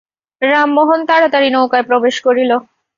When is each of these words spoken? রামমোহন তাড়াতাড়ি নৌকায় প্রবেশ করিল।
রামমোহন 0.41 0.99
তাড়াতাড়ি 1.09 1.49
নৌকায় 1.51 1.85
প্রবেশ 1.89 2.15
করিল। 2.25 2.51